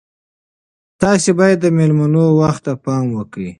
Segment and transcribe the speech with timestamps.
[1.01, 3.49] تاسي باید د میلمنو وخت ته پام وکړئ.